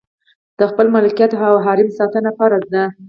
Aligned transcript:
د 0.59 0.59
خپل 0.71 0.85
ملکیت 0.95 1.31
او 1.47 1.55
حریم 1.65 1.89
ساتنه 1.97 2.29
فرض 2.37 2.63
ده. 2.73 2.83